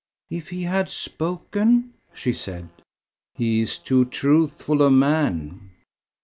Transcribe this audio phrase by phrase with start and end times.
[0.31, 2.69] "If he had spoken?" she said.
[3.35, 5.69] "He is too truthful a man."